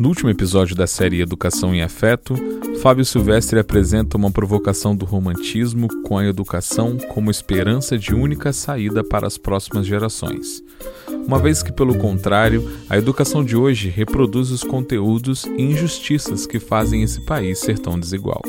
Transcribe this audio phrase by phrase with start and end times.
[0.00, 2.34] No último episódio da série Educação em Afeto,
[2.80, 9.04] Fábio Silvestre apresenta uma provocação do romantismo com a educação como esperança de única saída
[9.04, 10.64] para as próximas gerações.
[11.26, 16.58] Uma vez que, pelo contrário, a educação de hoje reproduz os conteúdos e injustiças que
[16.58, 18.40] fazem esse país ser tão desigual.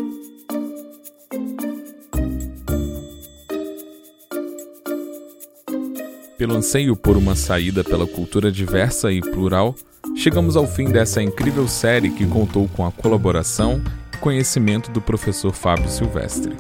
[6.38, 9.76] Pelo anseio por uma saída pela cultura diversa e plural,
[10.16, 13.82] Chegamos ao fim dessa incrível série que contou com a colaboração
[14.14, 16.56] e conhecimento do professor Fábio Silvestre.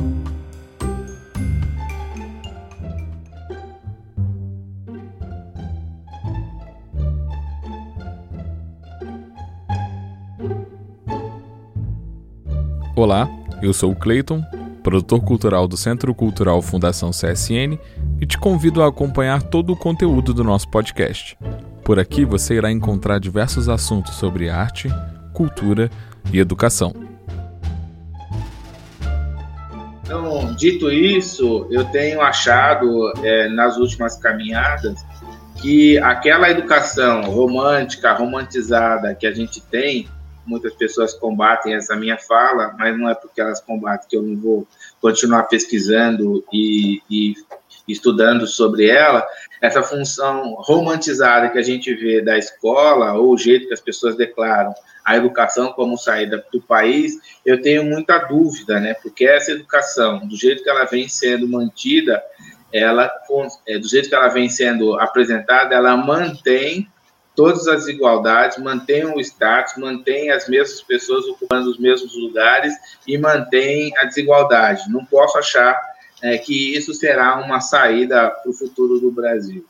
[12.95, 13.29] Olá,
[13.61, 14.43] eu sou o Clayton,
[14.83, 17.77] produtor cultural do Centro Cultural Fundação CSN,
[18.19, 21.37] e te convido a acompanhar todo o conteúdo do nosso podcast.
[21.83, 24.89] Por aqui você irá encontrar diversos assuntos sobre arte,
[25.33, 25.89] cultura
[26.31, 26.93] e educação.
[30.03, 35.03] Então, dito isso, eu tenho achado é, nas últimas caminhadas
[35.61, 40.07] que aquela educação romântica, romantizada que a gente tem,
[40.45, 44.35] muitas pessoas combatem essa minha fala, mas não é porque elas combatem que eu não
[44.39, 44.67] vou
[44.99, 47.35] continuar pesquisando e, e
[47.87, 49.25] estudando sobre ela,
[49.61, 54.15] essa função romantizada que a gente vê da escola, ou o jeito que as pessoas
[54.15, 57.13] declaram a educação como saída do país,
[57.45, 58.93] eu tenho muita dúvida, né?
[58.93, 62.21] Porque essa educação, do jeito que ela vem sendo mantida,
[62.71, 63.11] ela,
[63.67, 66.87] é, do jeito que ela vem sendo apresentada, ela mantém
[67.35, 72.73] todas as igualdades, mantém o status, mantém as mesmas pessoas ocupando os mesmos lugares
[73.07, 74.89] e mantém a desigualdade.
[74.89, 75.90] Não posso achar
[76.21, 79.65] é, que isso será uma saída para o futuro do Brasil.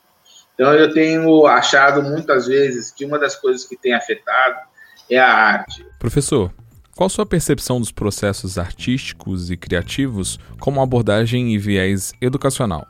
[0.54, 4.60] Então, eu tenho achado muitas vezes que uma das coisas que tem afetado
[5.10, 5.84] é a arte.
[5.98, 6.52] Professor,
[6.94, 12.86] qual sua percepção dos processos artísticos e criativos como abordagem e viés educacional?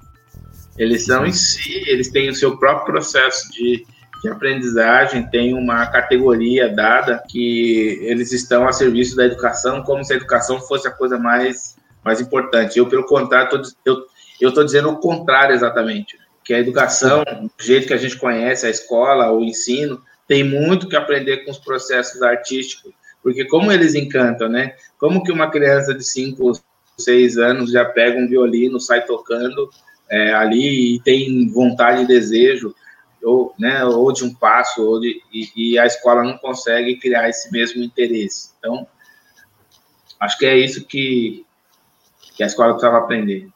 [0.77, 3.87] Eles são em si, eles têm o seu próprio processo de,
[4.23, 10.13] de aprendizagem, tem uma categoria dada que eles estão a serviço da educação, como se
[10.13, 12.79] a educação fosse a coisa mais mais importante.
[12.79, 13.51] Eu, pelo contrário,
[13.85, 14.07] tô,
[14.41, 18.67] eu estou dizendo o contrário exatamente, que a educação, do jeito que a gente conhece,
[18.67, 22.93] a escola, o ensino, tem muito que aprender com os processos artísticos,
[23.23, 24.75] porque como eles encantam, né?
[24.99, 26.53] Como que uma criança de 5,
[26.99, 29.71] 6 anos já pega um violino, sai tocando
[30.11, 32.75] é, ali e tem vontade e desejo,
[33.23, 37.29] ou, né, ou de um passo, ou de, e, e a escola não consegue criar
[37.29, 38.51] esse mesmo interesse.
[38.59, 38.87] Então,
[40.19, 41.47] acho que é isso que,
[42.43, 43.49] que a escola precisava aprender.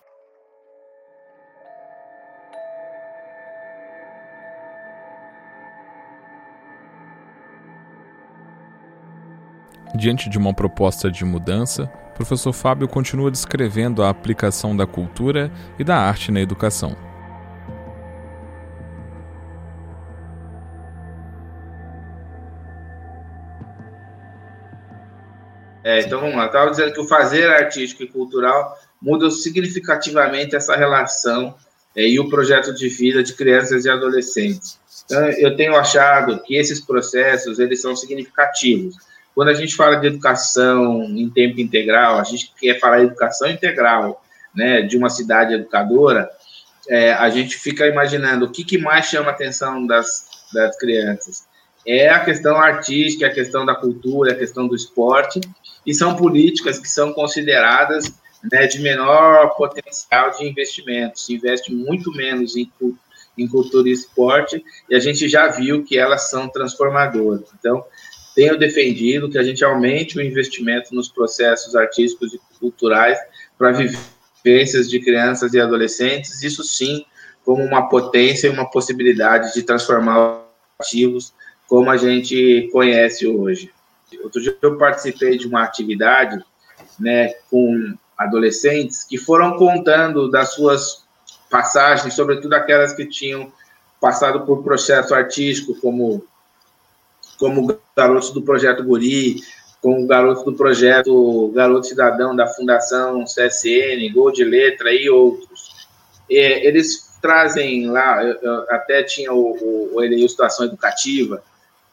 [9.94, 15.82] Diante de uma proposta de mudança, professor Fábio continua descrevendo a aplicação da cultura e
[15.82, 17.05] da arte na educação.
[25.86, 26.46] É, então vamos lá.
[26.46, 31.54] Estava dizendo que o fazer artístico e cultural muda significativamente essa relação
[31.94, 34.80] é, e o projeto de vida de crianças e adolescentes.
[35.04, 38.96] Então, eu tenho achado que esses processos eles são significativos.
[39.32, 44.24] Quando a gente fala de educação em tempo integral, a gente quer falar educação integral,
[44.52, 46.28] né, de uma cidade educadora,
[46.88, 51.44] é, a gente fica imaginando o que, que mais chama a atenção das, das crianças.
[51.86, 55.40] É a questão artística, é a questão da cultura, é a questão do esporte,
[55.86, 58.12] e são políticas que são consideradas
[58.50, 61.20] né, de menor potencial de investimento.
[61.20, 62.70] Se investe muito menos em,
[63.38, 67.48] em cultura e esporte, e a gente já viu que elas são transformadoras.
[67.58, 67.84] Então,
[68.34, 73.18] tenho defendido que a gente aumente o investimento nos processos artísticos e culturais
[73.56, 77.04] para vivências de crianças e adolescentes, isso sim
[77.44, 80.44] como uma potência e uma possibilidade de transformar
[80.78, 81.32] ativos
[81.68, 83.72] como a gente conhece hoje.
[84.22, 86.42] Outro dia eu participei de uma atividade
[86.98, 91.04] né, com adolescentes que foram contando das suas
[91.50, 93.52] passagens, sobretudo aquelas que tinham
[94.00, 96.24] passado por processo artístico, como
[97.38, 99.42] como garotos do projeto Guri,
[99.82, 105.86] como garotos do projeto Garoto Cidadão da Fundação CSN, Gol de Letra e outros.
[106.30, 108.20] É, eles trazem lá,
[108.70, 111.42] até tinha o, o, o Situação Educativa,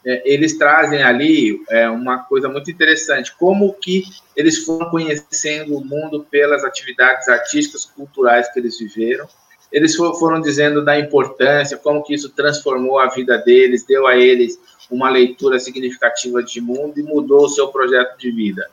[0.06, 4.04] eles trazem ali é, uma coisa muito interessante, como que
[4.36, 9.28] eles foram conhecendo o mundo pelas atividades artísticas, culturais que eles viveram,
[9.72, 14.60] eles foram dizendo da importância, como que isso transformou a vida deles, deu a eles
[14.92, 18.70] uma leitura significativa de mundo e mudou o seu projeto de vida.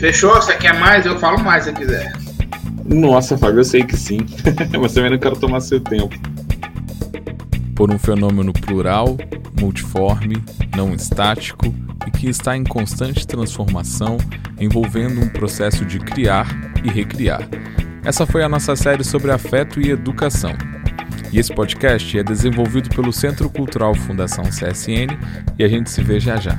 [0.00, 0.34] Fechou?
[0.36, 1.04] Você quer mais?
[1.04, 2.19] Eu falo mais se quiser.
[2.90, 4.18] Nossa, Fábio, eu sei que sim.
[4.80, 6.14] Mas também não quero tomar seu tempo.
[7.76, 9.16] Por um fenômeno plural,
[9.58, 10.42] multiforme,
[10.76, 11.72] não estático
[12.06, 14.18] e que está em constante transformação,
[14.58, 16.46] envolvendo um processo de criar
[16.82, 17.48] e recriar.
[18.04, 20.52] Essa foi a nossa série sobre afeto e educação.
[21.32, 25.16] E esse podcast é desenvolvido pelo Centro Cultural Fundação CSN
[25.56, 26.58] e a gente se vê já já.